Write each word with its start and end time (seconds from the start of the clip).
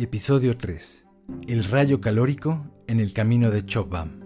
Episodio 0.00 0.56
3. 0.56 1.08
El 1.48 1.64
rayo 1.64 2.00
calórico 2.00 2.64
en 2.86 3.00
el 3.00 3.12
camino 3.12 3.50
de 3.50 3.66
Chobham. 3.66 4.20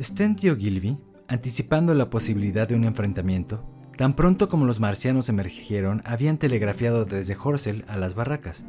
Stent 0.00 0.42
y 0.44 0.48
Ogilvy, 0.48 0.96
anticipando 1.28 1.94
la 1.94 2.08
posibilidad 2.08 2.66
de 2.66 2.76
un 2.76 2.84
enfrentamiento, 2.84 3.70
tan 3.98 4.16
pronto 4.16 4.48
como 4.48 4.64
los 4.64 4.80
marcianos 4.80 5.28
emergieron, 5.28 6.02
habían 6.06 6.38
telegrafiado 6.38 7.04
desde 7.04 7.36
Horsell 7.36 7.84
a 7.88 7.98
las 7.98 8.14
barracas, 8.14 8.64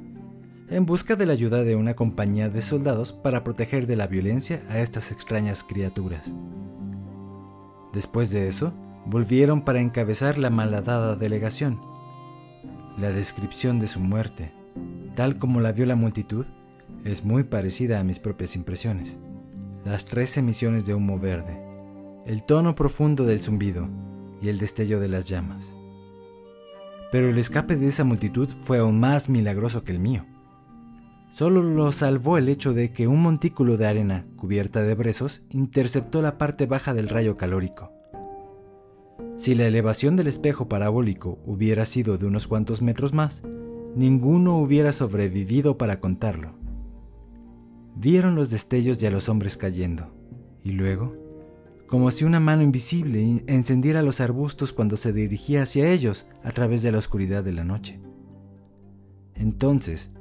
en 0.69 0.85
busca 0.85 1.15
de 1.15 1.25
la 1.25 1.31
ayuda 1.31 1.63
de 1.63 1.77
una 1.77 1.93
compañía 1.93 2.49
de 2.49 2.61
soldados 2.61 3.13
para 3.13 3.45
proteger 3.45 3.87
de 3.87 3.95
la 3.95 4.07
violencia 4.07 4.65
a 4.67 4.79
estas 4.79 5.13
extrañas 5.13 5.63
criaturas. 5.63 6.35
Después 7.93 8.31
de 8.31 8.49
eso, 8.49 8.73
volvieron 9.05 9.61
para 9.61 9.79
encabezar 9.79 10.37
la 10.37 10.49
malhadada 10.49 11.15
delegación, 11.15 11.90
la 13.01 13.11
descripción 13.11 13.79
de 13.79 13.87
su 13.87 13.99
muerte, 13.99 14.53
tal 15.15 15.39
como 15.39 15.59
la 15.59 15.71
vio 15.71 15.87
la 15.87 15.95
multitud, 15.95 16.45
es 17.03 17.25
muy 17.25 17.43
parecida 17.43 17.99
a 17.99 18.03
mis 18.03 18.19
propias 18.19 18.55
impresiones. 18.55 19.17
Las 19.83 20.05
tres 20.05 20.37
emisiones 20.37 20.85
de 20.85 20.93
humo 20.93 21.17
verde, 21.17 21.59
el 22.27 22.43
tono 22.43 22.75
profundo 22.75 23.25
del 23.25 23.41
zumbido 23.41 23.89
y 24.39 24.49
el 24.49 24.59
destello 24.59 24.99
de 24.99 25.09
las 25.09 25.25
llamas. 25.25 25.75
Pero 27.11 27.27
el 27.27 27.39
escape 27.39 27.75
de 27.75 27.87
esa 27.87 28.03
multitud 28.03 28.47
fue 28.63 28.77
aún 28.77 28.99
más 28.99 29.29
milagroso 29.29 29.83
que 29.83 29.93
el 29.93 29.99
mío. 29.99 30.27
Solo 31.31 31.63
lo 31.63 31.91
salvó 31.91 32.37
el 32.37 32.49
hecho 32.49 32.71
de 32.71 32.93
que 32.93 33.07
un 33.07 33.23
montículo 33.23 33.77
de 33.77 33.87
arena 33.87 34.27
cubierta 34.35 34.83
de 34.83 34.93
brezos 34.93 35.41
interceptó 35.49 36.21
la 36.21 36.37
parte 36.37 36.67
baja 36.67 36.93
del 36.93 37.09
rayo 37.09 37.35
calórico. 37.35 37.91
Si 39.41 39.55
la 39.55 39.65
elevación 39.65 40.17
del 40.17 40.27
espejo 40.27 40.69
parabólico 40.69 41.39
hubiera 41.47 41.85
sido 41.85 42.19
de 42.19 42.27
unos 42.27 42.45
cuantos 42.45 42.83
metros 42.83 43.11
más, 43.11 43.41
ninguno 43.95 44.59
hubiera 44.59 44.91
sobrevivido 44.91 45.79
para 45.79 45.99
contarlo. 45.99 46.53
Vieron 47.95 48.35
los 48.35 48.51
destellos 48.51 49.01
y 49.01 49.07
a 49.07 49.09
los 49.09 49.29
hombres 49.29 49.57
cayendo, 49.57 50.13
y 50.63 50.73
luego, 50.73 51.15
como 51.87 52.11
si 52.11 52.23
una 52.23 52.39
mano 52.39 52.61
invisible 52.61 53.43
encendiera 53.47 54.03
los 54.03 54.21
arbustos 54.21 54.73
cuando 54.73 54.95
se 54.95 55.11
dirigía 55.11 55.63
hacia 55.63 55.91
ellos 55.91 56.27
a 56.43 56.51
través 56.51 56.83
de 56.83 56.91
la 56.91 56.99
oscuridad 56.99 57.43
de 57.43 57.53
la 57.53 57.63
noche. 57.63 57.99
Entonces, 59.33 60.11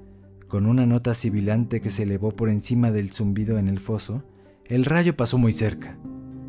con 0.48 0.64
una 0.64 0.86
nota 0.86 1.12
sibilante 1.12 1.82
que 1.82 1.90
se 1.90 2.04
elevó 2.04 2.30
por 2.30 2.48
encima 2.48 2.90
del 2.90 3.12
zumbido 3.12 3.58
en 3.58 3.68
el 3.68 3.80
foso, 3.80 4.24
el 4.64 4.86
rayo 4.86 5.14
pasó 5.14 5.36
muy 5.36 5.52
cerca, 5.52 5.98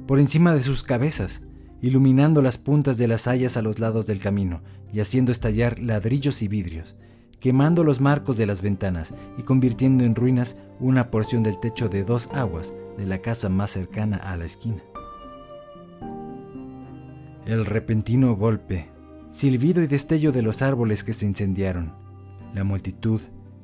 por 0.08 0.22
encima 0.22 0.54
de 0.54 0.62
sus 0.62 0.84
cabezas, 0.84 1.46
iluminando 1.82 2.42
las 2.42 2.58
puntas 2.58 2.98
de 2.98 3.08
las 3.08 3.28
hayas 3.28 3.58
a 3.58 3.62
los 3.62 3.80
lados 3.80 4.06
del 4.06 4.22
camino 4.22 4.62
y 4.94 5.00
haciendo 5.00 5.32
estallar 5.32 5.80
ladrillos 5.80 6.42
y 6.44 6.48
vidrios, 6.48 6.96
quemando 7.40 7.84
los 7.84 8.00
marcos 8.00 8.38
de 8.38 8.46
las 8.46 8.62
ventanas 8.62 9.16
y 9.38 9.42
convirtiendo 9.42 10.04
en 10.04 10.16
ruinas 10.16 10.60
una 10.80 11.10
porción 11.10 11.42
del 11.42 11.60
techo 11.60 11.90
de 11.90 12.04
dos 12.04 12.30
aguas 12.34 12.74
de 12.98 13.08
la 13.08 13.20
casa 13.20 13.50
más 13.50 13.72
cercana 13.72 14.18
a 14.18 14.38
la 14.38 14.46
esquina. 14.46 14.84
El 17.46 17.66
repentino 17.66 18.36
golpe, 18.36 18.90
silbido 19.30 19.82
y 19.82 19.88
destello 19.88 20.32
de 20.32 20.44
los 20.44 20.62
árboles 20.62 21.04
que 21.04 21.14
se 21.14 21.26
incendiaron, 21.26 21.94
la 22.54 22.64
multitud, 22.64 23.22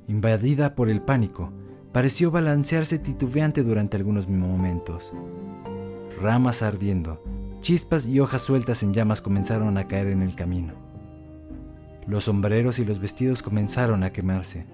invadida 0.08 0.74
por 0.74 0.90
el 0.90 1.02
pánico, 1.02 1.52
pareció 1.92 2.32
balancearse 2.32 2.98
titubeante 2.98 3.62
durante 3.62 3.98
algunos 3.98 4.28
momentos. 4.28 5.14
Ramas 6.20 6.64
ardiendo, 6.64 7.22
Chispas 7.62 8.06
y 8.06 8.20
hojas 8.20 8.42
sueltas 8.42 8.84
en 8.84 8.94
llamas 8.94 9.22
comenzaron 9.22 9.78
a 9.78 9.88
caer 9.88 10.08
en 10.08 10.22
el 10.22 10.36
camino. 10.36 10.74
Los 12.08 12.26
sombreros 12.26 12.80
y 12.80 12.86
los 12.86 13.00
vestidos 13.00 13.44
comenzaron 13.44 14.04
a 14.04 14.12
quemarse. 14.12 14.66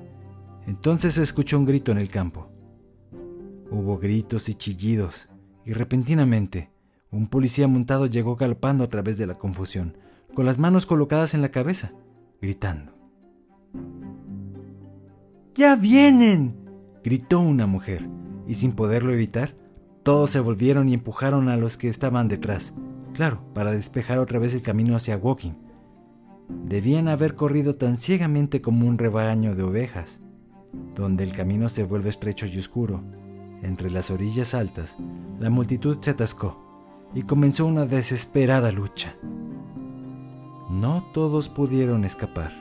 Entonces 0.68 1.16
se 1.16 1.24
escuchó 1.24 1.58
un 1.58 1.66
grito 1.66 1.92
en 1.92 1.98
el 1.98 2.10
campo. 2.10 2.50
Hubo 3.72 3.98
gritos 3.98 4.50
y 4.50 4.56
chillidos, 4.56 5.30
y 5.66 5.74
repentinamente 5.74 6.72
un 7.12 7.28
policía 7.28 7.68
montado 7.68 8.08
llegó 8.08 8.36
galopando 8.36 8.84
a 8.84 8.90
través 8.90 9.18
de 9.18 9.28
la 9.28 9.38
confusión, 9.38 9.98
con 10.34 10.46
las 10.46 10.58
manos 10.58 10.86
colocadas 10.86 11.34
en 11.34 11.42
la 11.42 11.50
cabeza, 11.50 11.94
gritando. 12.42 12.94
¡Ya 15.54 15.76
vienen! 15.76 16.56
gritó 17.04 17.40
una 17.40 17.68
mujer, 17.68 18.08
y 18.48 18.56
sin 18.56 18.72
poderlo 18.72 19.14
evitar, 19.14 19.56
todos 20.04 20.32
se 20.32 20.42
volvieron 20.42 20.90
y 20.90 20.94
empujaron 20.94 21.48
a 21.48 21.56
los 21.56 21.78
que 21.78 21.88
estaban 21.88 22.28
detrás, 22.28 22.76
claro, 23.14 23.42
para 23.54 23.72
despejar 23.72 24.20
otra 24.20 24.38
vez 24.38 24.54
el 24.54 24.62
camino 24.62 24.98
hacia 24.98 25.16
Woking. 25.16 25.56
Debían 26.66 27.08
haber 27.08 27.36
corrido 27.36 27.76
tan 27.76 27.98
ciegamente 27.98 28.62
como 28.62 28.86
un 28.86 28.98
rebaño 28.98 29.56
de 29.56 29.64
ovejas, 29.64 30.20
donde 30.94 31.24
el 31.24 31.34
camino 31.34 31.70
se 31.70 31.86
vuelve 31.86 32.10
estrecho 32.10 32.46
y 32.48 32.60
oscuro. 32.60 33.02
Entre 33.62 33.90
las 33.90 34.12
orillas 34.12 34.54
altas, 34.54 34.98
la 35.40 35.50
multitud 35.50 35.98
se 36.02 36.12
atascó 36.12 36.62
y 37.16 37.24
comenzó 37.24 37.66
una 37.66 37.86
desesperada 37.86 38.74
lucha. 38.74 39.16
No 40.70 41.06
todos 41.14 41.48
pudieron 41.48 42.04
escapar. 42.04 42.52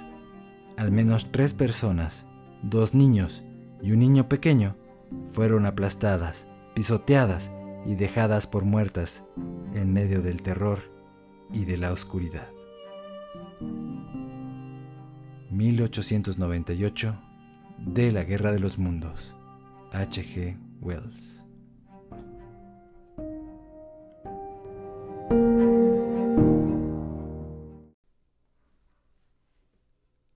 Al 0.76 0.92
menos 0.92 1.32
tres 1.32 1.54
personas, 1.54 2.26
dos 2.62 2.94
niños 2.94 3.42
y 3.82 3.90
un 3.90 3.98
niño 3.98 4.28
pequeño, 4.28 4.76
fueron 5.32 5.66
aplastadas 5.66 6.46
pisoteadas 6.74 7.52
y 7.84 7.94
dejadas 7.94 8.46
por 8.46 8.64
muertas 8.64 9.24
en 9.74 9.92
medio 9.92 10.22
del 10.22 10.42
terror 10.42 10.80
y 11.52 11.64
de 11.64 11.76
la 11.76 11.92
oscuridad. 11.92 12.48
1898 15.50 17.20
de 17.78 18.12
la 18.12 18.24
Guerra 18.24 18.52
de 18.52 18.60
los 18.60 18.78
Mundos. 18.78 19.36
H.G. 19.92 20.56
Wells. 20.80 21.44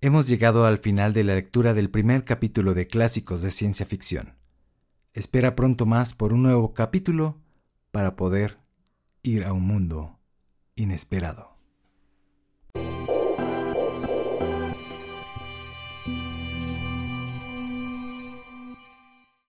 Hemos 0.03 0.29
llegado 0.29 0.67
al 0.67 0.79
final 0.79 1.13
de 1.13 1.25
la 1.25 1.35
lectura 1.35 1.75
del 1.75 1.91
primer 1.91 2.25
capítulo 2.25 2.75
de 2.75 2.87
Clásicos 2.87 3.43
de 3.43 3.51
Ciencia 3.51 3.87
Ficción. 3.87 4.36
Espera 5.17 5.57
pronto 5.57 5.87
más 5.87 6.13
por 6.13 6.35
un 6.35 6.43
nuevo 6.43 6.75
capítulo 6.75 7.39
para 7.91 8.17
poder 8.17 8.59
ir 9.23 9.45
a 9.45 9.55
un 9.55 9.67
mundo 9.67 10.19
inesperado. 10.75 11.56